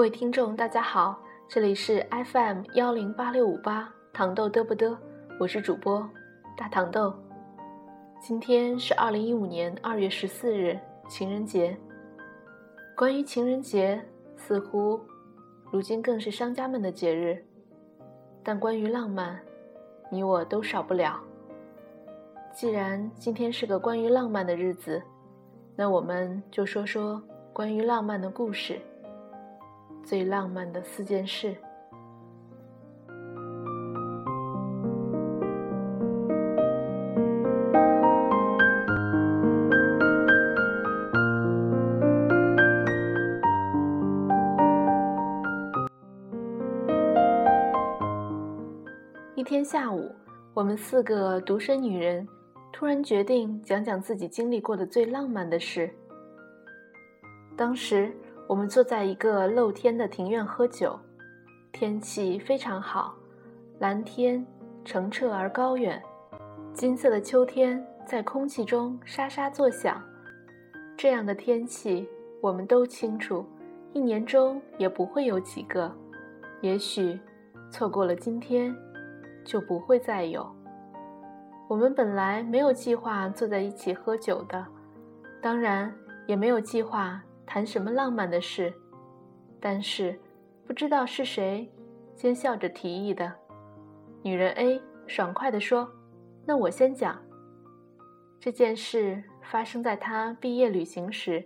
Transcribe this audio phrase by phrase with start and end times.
[0.00, 2.02] 各位听众，大家好，这里是
[2.32, 4.96] FM 幺零八六五八糖豆嘚不嘚，
[5.38, 6.08] 我是主播
[6.56, 7.12] 大糖豆。
[8.18, 11.76] 今天是二零一五年二月十四日，情人节。
[12.96, 14.02] 关于情人节，
[14.38, 14.98] 似乎
[15.70, 17.44] 如今更是商家们的节日，
[18.42, 19.38] 但关于浪漫，
[20.10, 21.20] 你我都少不了。
[22.54, 25.02] 既然今天是个关于浪漫的日子，
[25.76, 27.22] 那我们就说说
[27.52, 28.80] 关于浪漫的故事。
[30.04, 31.56] 最浪漫的四件事。
[49.36, 50.10] 一天下午，
[50.54, 52.26] 我们四个独身女人
[52.72, 55.88] 突然决定讲讲自己经历过的最浪漫的事。
[57.56, 58.12] 当时。
[58.50, 60.98] 我们坐在一个露天的庭院喝酒，
[61.70, 63.14] 天气非常好，
[63.78, 64.44] 蓝天
[64.84, 66.02] 澄澈而高远，
[66.74, 70.02] 金色的秋天在空气中沙沙作响。
[70.96, 72.08] 这样的天气，
[72.40, 73.46] 我们都清楚，
[73.92, 75.88] 一年中也不会有几个。
[76.60, 77.20] 也许
[77.70, 78.74] 错过了今天，
[79.44, 80.44] 就不会再有。
[81.68, 84.66] 我们本来没有计划坐在一起喝酒的，
[85.40, 85.94] 当然
[86.26, 87.22] 也没有计划。
[87.52, 88.72] 谈什么浪漫的事？
[89.60, 90.16] 但是，
[90.64, 91.68] 不知道是谁
[92.14, 93.34] 先笑着提议的。
[94.22, 95.90] 女人 A 爽快地说
[96.46, 97.20] ：“那我先讲。
[98.38, 101.44] 这件事发生在她毕业旅行时。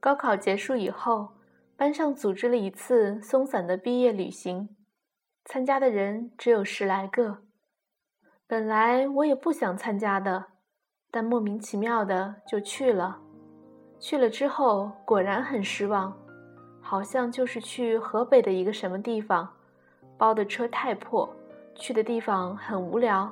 [0.00, 1.34] 高考结束以后，
[1.76, 4.74] 班上组织了一次松散的毕业旅行，
[5.44, 7.42] 参加的人只有十来个。
[8.46, 10.46] 本来我也不想参加的，
[11.10, 13.20] 但莫名其妙的就去了。”
[13.98, 16.12] 去了之后，果然很失望，
[16.80, 19.48] 好像就是去河北的一个什么地方，
[20.18, 21.28] 包的车太破，
[21.74, 23.30] 去的地方很无聊，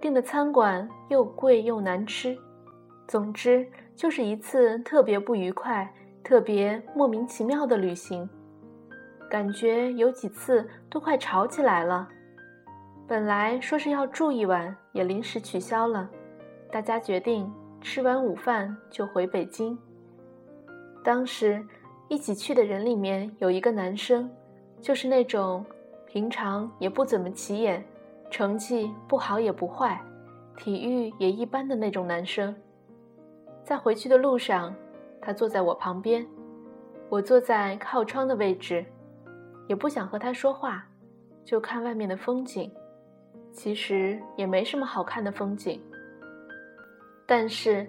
[0.00, 2.36] 订的餐馆又贵又难吃，
[3.08, 8.28] 总之就是一次特别不愉快、特别莫名其妙的旅行，
[9.30, 12.08] 感觉有几次都快吵起来了。
[13.08, 16.08] 本来说是要住一晚，也临时取消了，
[16.70, 19.76] 大家决定吃完午饭就回北京。
[21.04, 21.64] 当时
[22.08, 24.30] 一起去的人里面有一个男生，
[24.80, 25.64] 就是那种
[26.06, 27.84] 平常也不怎么起眼，
[28.30, 30.00] 成绩不好也不坏，
[30.56, 32.54] 体育也一般的那种男生。
[33.64, 34.72] 在回去的路上，
[35.20, 36.24] 他坐在我旁边，
[37.08, 38.84] 我坐在靠窗的位置，
[39.66, 40.86] 也不想和他说话，
[41.44, 42.70] 就看外面的风景。
[43.52, 45.80] 其实也没什么好看的风景，
[47.26, 47.86] 但是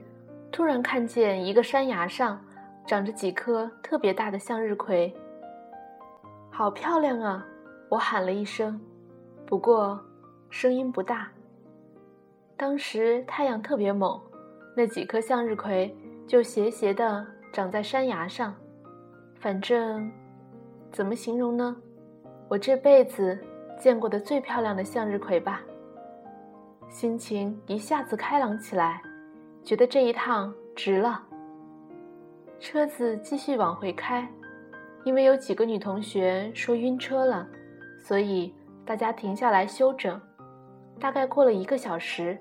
[0.52, 2.44] 突然看见一个山崖上。
[2.86, 5.16] 长着几颗特别大的向日葵，
[6.52, 7.46] 好漂亮啊！
[7.90, 8.80] 我喊了一声，
[9.46, 10.00] 不过
[10.50, 11.30] 声音不大。
[12.58, 14.20] 当时太阳特别猛，
[14.76, 15.96] 那几颗向日葵
[16.28, 18.54] 就斜斜的长在山崖上。
[19.40, 20.12] 反正
[20.92, 21.76] 怎么形容呢？
[22.50, 23.38] 我这辈子
[23.80, 25.62] 见过的最漂亮的向日葵吧。
[26.90, 29.02] 心情一下子开朗起来，
[29.64, 31.22] 觉得这一趟值了。
[32.64, 34.26] 车子继续往回开，
[35.04, 37.46] 因为有几个女同学说晕车了，
[38.00, 40.20] 所以大家停下来休整。
[40.98, 42.40] 大概过了一个小时，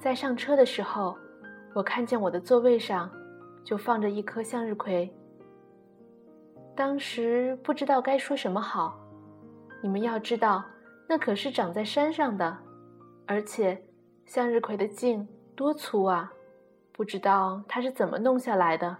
[0.00, 1.14] 在上车的时候，
[1.74, 3.10] 我看见我的座位上
[3.62, 5.14] 就放着一颗向日葵。
[6.74, 8.98] 当时不知道该说什么好。
[9.82, 10.64] 你们要知道，
[11.06, 12.56] 那可是长在山上的，
[13.26, 13.78] 而且
[14.24, 16.32] 向日葵的茎多粗啊！
[16.90, 18.96] 不知道它是怎么弄下来的。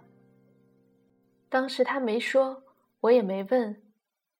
[1.50, 2.62] 当时他没说，
[3.00, 3.82] 我也没问，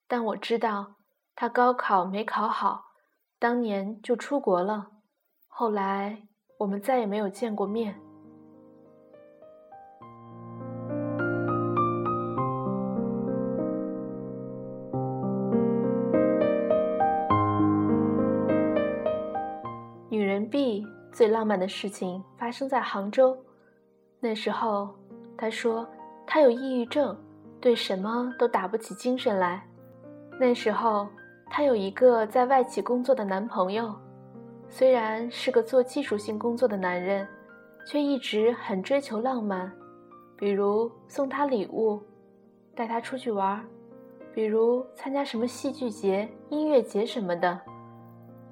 [0.07, 0.97] 但我知道
[1.35, 2.93] 他高考没考好，
[3.39, 4.89] 当年就出国了。
[5.47, 6.23] 后来
[6.59, 7.99] 我们再也没有见过面。
[20.11, 23.35] 女人 B 最浪漫的事情发生在杭州，
[24.21, 24.95] 那时候
[25.39, 25.89] 他说。
[26.31, 27.17] 她有抑郁症，
[27.59, 29.67] 对什么都打不起精神来。
[30.39, 31.09] 那时候，
[31.49, 33.95] 她有一个在外企工作的男朋友，
[34.69, 37.27] 虽然是个做技术性工作的男人，
[37.87, 39.73] 却一直很追求浪漫，
[40.37, 41.99] 比如送她礼物，
[42.75, 43.65] 带她出去玩，
[44.35, 47.59] 比如参加什么戏剧节、音乐节什么的。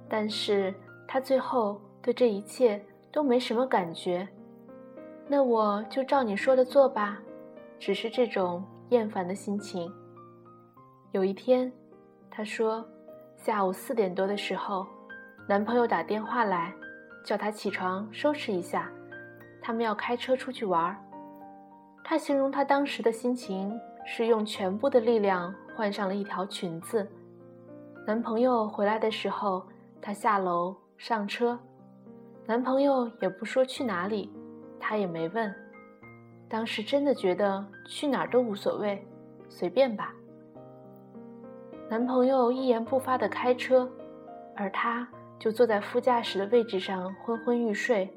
[0.08, 0.72] 但是
[1.06, 2.82] 他最后对这一切
[3.12, 4.26] 都没什么感觉。
[5.28, 7.20] 那我就照你说的做吧。
[7.78, 9.92] 只是这种厌烦的心情。
[11.12, 11.72] 有一天，
[12.30, 12.86] 她说，
[13.36, 14.86] 下午四点多的时候，
[15.48, 16.74] 男朋友打电话来，
[17.24, 18.90] 叫她起床收拾一下，
[19.62, 20.96] 他们要开车出去玩儿。
[22.04, 27.06] 她形容她当时的心情是用全部的力量换上了一条裙子。
[28.06, 29.66] 男朋友回来的时候，
[30.00, 31.58] 她下楼上车，
[32.46, 34.32] 男朋友也不说去哪里，
[34.78, 35.52] 她也没问。
[36.48, 39.04] 当时真的觉得去哪儿都无所谓，
[39.48, 40.14] 随便吧。
[41.88, 43.90] 男朋友一言不发的开车，
[44.54, 45.06] 而她
[45.38, 48.08] 就坐在副驾驶的位置上昏昏欲睡。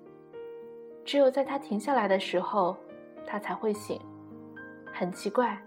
[1.06, 2.78] 只有在他停下来的时候，
[3.26, 4.00] 她才会醒。
[4.94, 5.60] 很奇怪，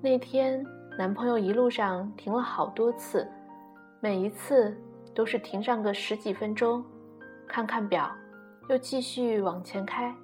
[0.00, 0.64] 那天
[0.96, 3.26] 男朋友一路上停了好多次，
[4.00, 4.76] 每一次
[5.14, 6.84] 都是停上个十几分钟，
[7.48, 8.10] 看看表，
[8.68, 10.14] 又继续往前开。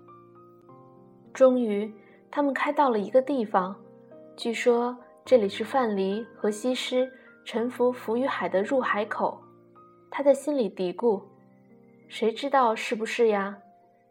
[1.33, 1.93] 终于，
[2.31, 3.77] 他们开到了一个地方，
[4.37, 7.11] 据说这里是范蠡和西施
[7.45, 9.41] 沉浮浮于海的入海口。
[10.11, 11.23] 他在心里嘀咕
[12.09, 13.59] ：“谁知道是不是呀？”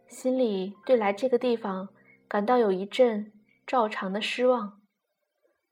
[0.08, 1.90] 心里对来这个地方
[2.30, 3.32] 感到有一阵
[3.66, 4.80] 照常的失望。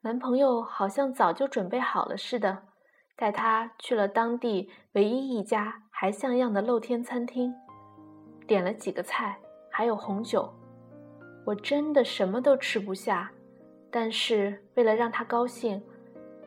[0.01, 2.63] 男朋友好像早就准备好了似的，
[3.15, 7.53] 带他去了当地唯一一家还像样的露天餐厅，
[8.45, 9.39] 点了几个菜，
[9.71, 10.51] 还有红酒。
[11.45, 13.31] 我真的什么都吃不下，
[13.91, 15.79] 但是为了让他高兴，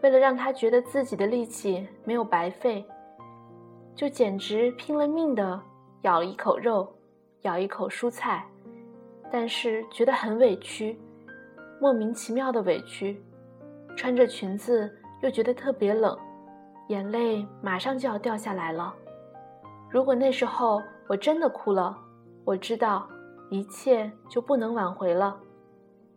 [0.03, 2.85] 为了让他觉得自己的力气没有白费，
[3.95, 5.61] 就简直拼了命的
[6.03, 6.93] 咬了一口肉，
[7.43, 8.45] 咬一口蔬菜，
[9.31, 10.99] 但是觉得很委屈，
[11.81, 13.23] 莫名其妙的委屈，
[13.97, 14.93] 穿着裙子
[15.23, 16.19] 又觉得特别冷，
[16.89, 18.93] 眼泪马上就要掉下来了。
[19.89, 21.97] 如果那时候我真的哭了，
[22.45, 23.09] 我知道。
[23.51, 25.39] 一切就不能挽回了，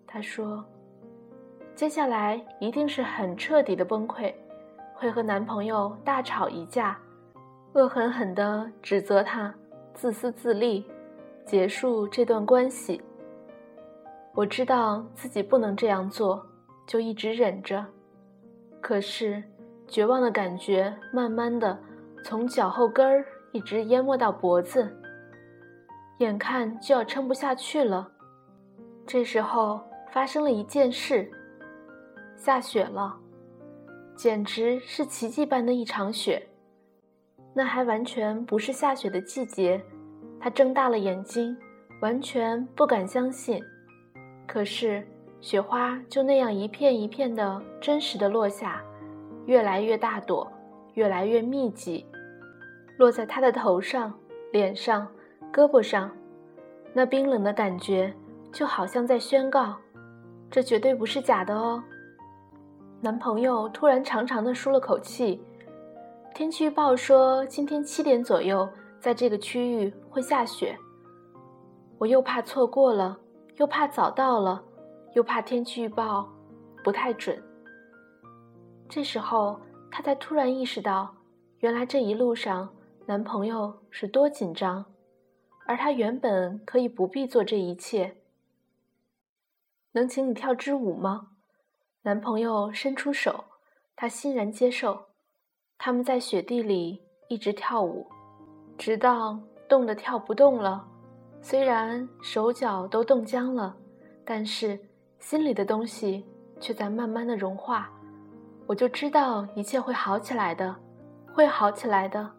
[0.05, 0.63] 她说
[1.75, 4.33] ：“接下来一定是很彻底的崩溃，
[4.93, 6.97] 会和男朋友大吵一架，
[7.73, 9.53] 恶狠狠地指责他
[9.93, 10.85] 自私自利，
[11.45, 13.01] 结束这段关系。”
[14.35, 16.45] 我知道自己不能这样做，
[16.85, 17.85] 就一直忍着。
[18.79, 19.43] 可是，
[19.87, 21.77] 绝望的感觉慢慢的
[22.23, 24.89] 从脚后跟儿一直淹没到脖子。
[26.21, 28.07] 眼看就要撑不下去了，
[29.07, 29.81] 这时候
[30.11, 31.27] 发生了一件事，
[32.35, 33.17] 下雪了，
[34.15, 36.47] 简直是奇迹般的一场雪。
[37.55, 39.83] 那还完全不是下雪的季节，
[40.39, 41.57] 他睁大了眼睛，
[42.01, 43.59] 完全不敢相信。
[44.47, 45.03] 可是
[45.39, 48.79] 雪花就那样一片一片的真实的落下，
[49.47, 50.47] 越来越大朵，
[50.93, 52.05] 越来越密集，
[52.99, 54.13] 落在他的头上、
[54.51, 55.07] 脸上。
[55.51, 56.09] 胳膊上，
[56.93, 58.13] 那冰冷的感觉
[58.51, 59.75] 就好像在宣告：
[60.49, 61.83] 这绝对不是假的哦。
[63.01, 65.41] 男朋友突然长长的舒了口气。
[66.33, 68.67] 天气预报说今天七点左右
[68.99, 70.77] 在这个区域会下雪。
[71.97, 73.19] 我又怕错过了，
[73.57, 74.63] 又怕早到了，
[75.13, 76.27] 又怕天气预报
[76.83, 77.37] 不太准。
[78.87, 79.59] 这时候，
[79.91, 81.13] 他才突然意识到，
[81.59, 82.69] 原来这一路上
[83.05, 84.83] 男朋友是多紧张。
[85.71, 88.17] 而他原本可以不必做这一切。
[89.93, 91.29] 能请你跳支舞吗？
[92.01, 93.45] 男朋友伸出手，
[93.95, 95.05] 他欣然接受。
[95.77, 98.05] 他们在雪地里一直跳舞，
[98.77, 100.85] 直到冻得跳不动了。
[101.41, 103.73] 虽然手脚都冻僵了，
[104.25, 104.77] 但是
[105.19, 106.25] 心里的东西
[106.59, 107.89] 却在慢慢的融化。
[108.67, 110.75] 我就知道一切会好起来的，
[111.33, 112.29] 会好起来的。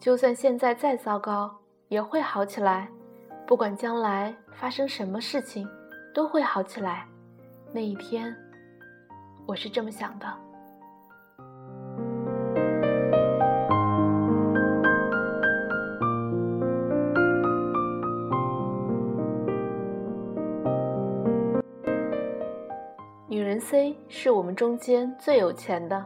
[0.00, 1.54] 就算现在再糟糕。
[1.88, 2.86] 也会好起来，
[3.46, 5.66] 不管将来发生什么事情，
[6.14, 7.06] 都会好起来。
[7.72, 8.34] 那一天，
[9.46, 10.26] 我是这么想的。
[23.30, 26.04] 女人 C 是我们中间最有钱的，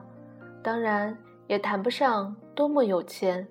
[0.62, 1.16] 当然
[1.48, 3.44] 也谈不上多么有钱，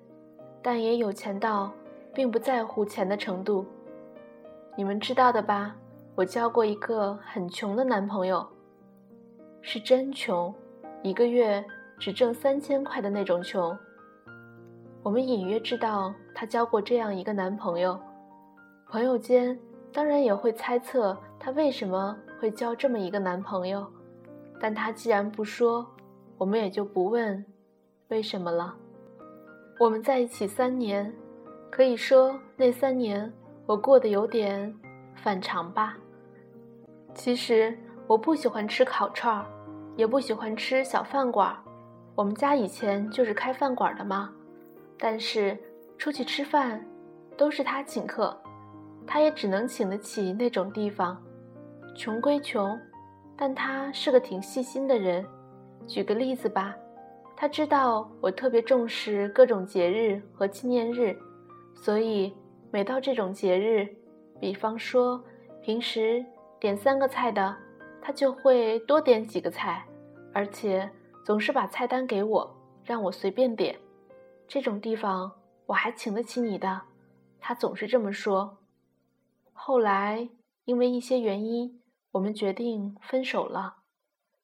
[0.62, 1.70] 但也有钱到。
[2.14, 3.64] 并不在乎钱的程度，
[4.76, 5.74] 你们知道的吧？
[6.14, 8.46] 我交过一个很穷的男朋友，
[9.62, 10.54] 是真穷，
[11.02, 11.64] 一个月
[11.98, 13.76] 只挣三千块的那种穷。
[15.02, 17.98] 我们隐约知道他交过这样一个男朋友，
[18.88, 19.58] 朋友间
[19.90, 23.86] 当然也会猜测他为什么会交这么一个男朋友，
[24.60, 25.86] 但他既然不说，
[26.36, 27.42] 我们也就不问
[28.08, 28.76] 为什么了。
[29.80, 31.10] 我们在一起三年。
[31.72, 33.32] 可以说那三年
[33.64, 34.70] 我过得有点
[35.14, 35.96] 反常吧。
[37.14, 37.74] 其实
[38.06, 39.46] 我不喜欢吃烤串儿，
[39.96, 41.56] 也不喜欢吃小饭馆儿。
[42.14, 44.30] 我们家以前就是开饭馆的嘛。
[44.98, 45.58] 但是
[45.96, 46.84] 出去吃饭，
[47.38, 48.38] 都是他请客，
[49.06, 51.16] 他也只能请得起那种地方。
[51.96, 52.78] 穷归穷，
[53.34, 55.24] 但他是个挺细心的人。
[55.86, 56.76] 举个例子吧，
[57.34, 61.18] 他知道我特别重视各种节日和纪念日，
[61.74, 62.34] 所以
[62.70, 63.88] 每到这种节日，
[64.40, 65.22] 比方说
[65.62, 66.24] 平时
[66.58, 67.56] 点三个菜的，
[68.00, 69.86] 他就会多点几个菜，
[70.32, 70.90] 而且
[71.24, 73.78] 总是把菜单给我，让我随便点。
[74.46, 75.30] 这种地方
[75.66, 76.82] 我还请得起你的，
[77.40, 78.58] 他总是这么说。
[79.52, 80.28] 后来
[80.64, 81.78] 因为一些原因。
[82.12, 83.76] 我们决定分手了。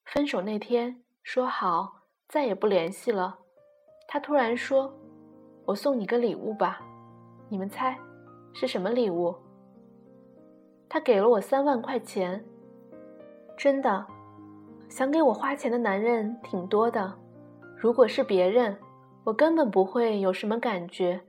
[0.03, 3.37] 分手那天说好再也不联系了。
[4.07, 4.91] 他突然说
[5.65, 6.81] ：“我送你个礼物吧。”
[7.49, 7.97] 你们猜
[8.53, 9.35] 是什么礼物？
[10.87, 12.43] 他给了我三万块钱。
[13.57, 14.05] 真的，
[14.87, 17.11] 想给我花钱的男人挺多的。
[17.75, 18.77] 如果是别人，
[19.23, 21.19] 我根本不会有什么感觉。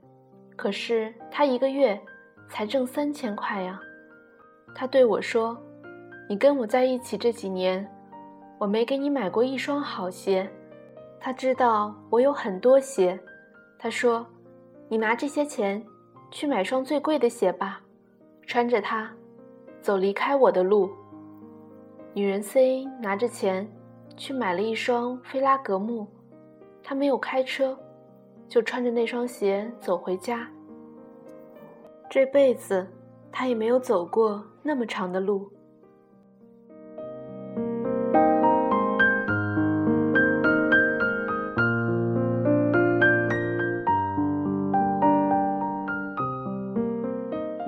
[0.55, 1.99] 可是他一个月
[2.47, 3.81] 才挣三千块呀。
[4.75, 5.57] 他对我说。
[6.29, 7.85] 你跟我在一起这几年，
[8.57, 10.49] 我没给你买过一双好鞋。
[11.19, 13.19] 他知道我有很多鞋，
[13.77, 14.25] 他说
[14.87, 15.85] ：“你拿这些钱
[16.31, 17.81] 去买双最贵的鞋吧，
[18.47, 19.11] 穿着它
[19.81, 20.89] 走离开我的路。”
[22.15, 23.69] 女人 C 拿着钱
[24.17, 26.07] 去买了一双菲拉格慕，
[26.81, 27.77] 她没有开车，
[28.47, 30.49] 就穿着那双鞋走回家。
[32.09, 32.87] 这辈子
[33.31, 35.49] 她也没有走过那么长的路。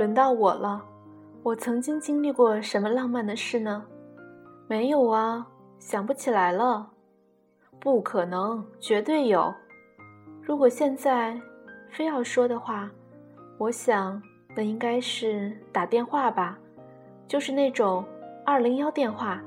[0.04, 0.84] 轮到我了，
[1.44, 3.86] 我曾经经历过什么浪漫的事呢？
[4.68, 5.48] 没有啊，
[5.80, 6.86] 想不起来了。
[7.80, 9.54] 不可能，绝对有。
[10.42, 11.40] 如果现在
[11.90, 12.92] 非要说的话，
[13.58, 14.22] 我想
[14.54, 16.60] 那应该是打电话吧，
[17.26, 18.04] 就是那种
[18.46, 19.42] 二零幺电话，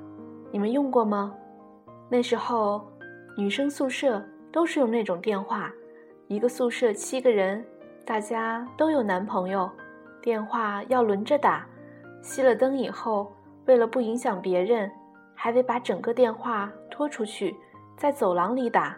[0.51, 1.35] 你们用过吗？
[2.09, 2.83] 那时候
[3.37, 5.71] 女生宿舍都是用那种电话，
[6.29, 7.63] 一个宿舍七个人，
[8.07, 9.71] 大家都有男朋友。
[10.27, 11.65] 电话要轮着打，
[12.21, 13.33] 熄了灯以后，
[13.67, 14.91] 为了不影响别人，
[15.37, 17.55] 还得把整个电话拖出去，
[17.97, 18.97] 在走廊里打。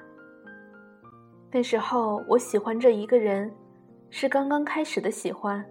[1.50, 3.54] 那时候我喜欢这一个人，
[4.08, 5.62] 是刚刚开始的喜欢，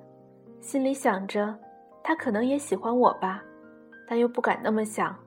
[0.62, 1.58] 心里想着
[2.04, 3.44] 他可能也喜欢我吧，
[4.08, 5.18] 但又不敢那么想，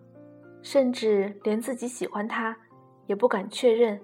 [0.63, 2.57] 甚至连自己喜欢他
[3.07, 4.01] 也不敢确认，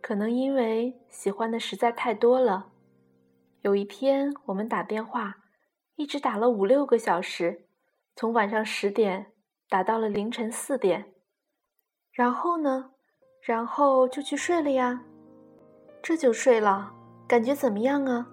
[0.00, 2.64] 可能因为喜欢的实在太多了。
[3.62, 5.34] 有一天我们打电话。
[5.98, 7.66] 一直打了五六个小时，
[8.14, 9.32] 从晚上十点
[9.68, 11.12] 打到了凌晨四点，
[12.12, 12.92] 然后呢，
[13.42, 15.02] 然后就去睡了呀，
[16.00, 16.94] 这就睡了，
[17.26, 18.28] 感觉怎么样啊？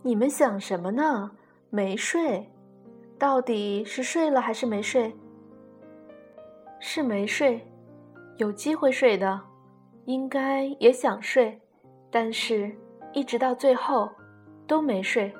[0.00, 1.30] 你们想什么呢？
[1.68, 2.50] 没睡，
[3.18, 5.14] 到底是睡了还是没睡？
[6.80, 7.70] 是没睡，
[8.38, 9.38] 有机会睡的，
[10.06, 11.60] 应该也想睡，
[12.10, 12.74] 但是
[13.12, 14.10] 一直到最后
[14.66, 15.30] 都没睡。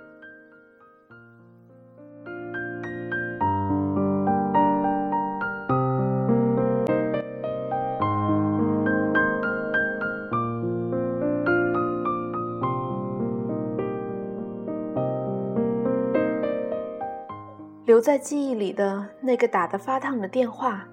[17.96, 20.86] 留在记忆里的那个打得发烫的电话，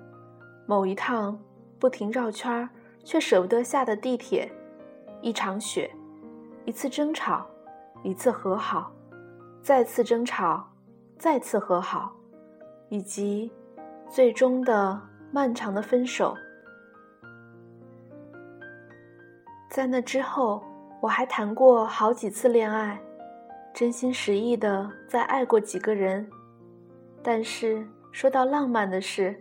[0.65, 1.38] 某一趟
[1.77, 2.69] 不停绕圈
[3.03, 4.50] 却舍不得下的地铁，
[5.22, 5.93] 一场雪，
[6.63, 7.45] 一次争吵，
[8.03, 8.89] 一次和好，
[9.62, 10.65] 再次争吵，
[11.19, 12.10] 再次和好，
[12.88, 13.51] 以及
[14.10, 14.98] 最终的
[15.29, 16.33] 漫长的分手。
[19.69, 20.63] 在那之后，
[21.01, 22.98] 我还谈过好几次恋爱，
[23.74, 26.25] 真心实意的再爱过几个人。
[27.24, 29.34] 但是说到浪漫的事，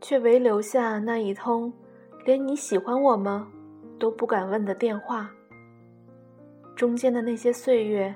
[0.00, 1.72] 却唯留下那一通
[2.26, 3.48] 连你喜欢我吗
[3.98, 5.30] 都不敢问的电话。
[6.76, 8.14] 中间的那些岁月，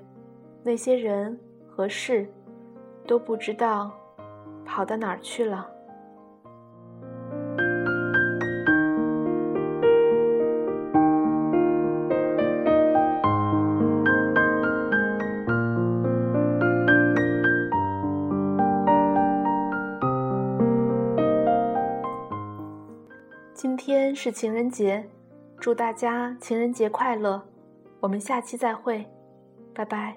[0.62, 1.38] 那些人
[1.68, 2.28] 和事，
[3.06, 3.90] 都不知道
[4.66, 5.70] 跑到哪儿去了。
[23.58, 25.04] 今天是情人节，
[25.58, 27.42] 祝大家情人节快乐！
[27.98, 29.04] 我们下期再会，
[29.74, 30.16] 拜拜。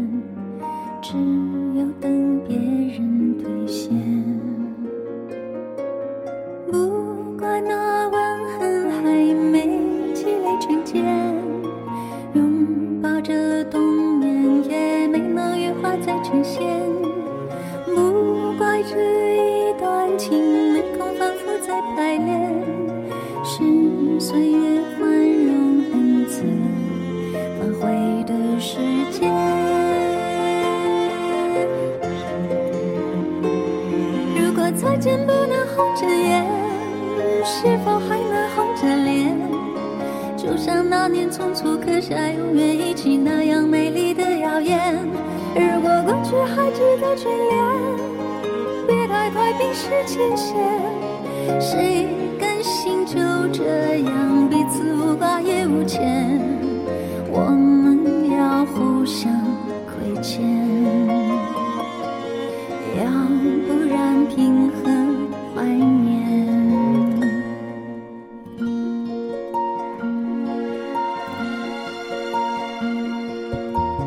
[21.95, 22.53] 排练，
[23.43, 25.09] 是岁月宽
[25.45, 26.43] 容恩赐
[27.59, 28.77] 反悔的时
[29.11, 29.31] 间。
[34.35, 36.45] 如果再见不能红着眼，
[37.43, 39.35] 是否还能红着脸？
[40.37, 44.97] 就像那年匆促刻下永远一起那样美丽的谣言。
[45.53, 47.90] 如果过去还值得眷恋，
[49.33, 50.55] 快冰释前嫌。
[51.59, 52.07] 谁
[52.39, 53.17] 甘心就
[53.51, 56.39] 这样彼此无挂也无牵？
[57.33, 59.31] 我们要互相
[59.87, 60.43] 亏欠，
[62.97, 63.03] 要
[63.67, 64.91] 不然凭何
[65.55, 66.11] 怀念？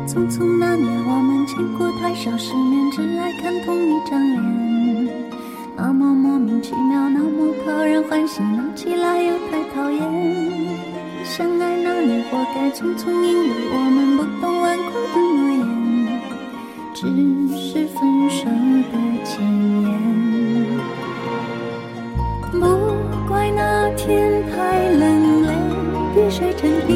[0.07, 3.94] 匆匆那年，我们见过太少世面，只爱看同一
[12.53, 15.63] 该匆匆，因为我们不懂顽固的诺言，
[16.93, 16.99] 只
[17.57, 17.97] 是分
[18.29, 18.45] 手
[18.91, 19.33] 的前
[19.81, 19.85] 言。
[22.51, 22.59] 不
[23.27, 25.49] 怪那天太冷，泪
[26.13, 26.93] 滴水成冰，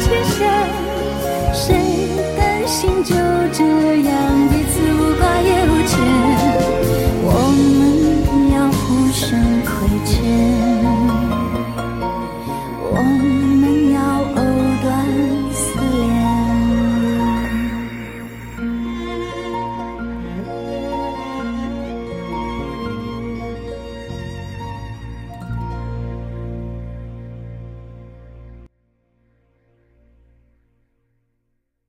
[0.00, 0.89] 太快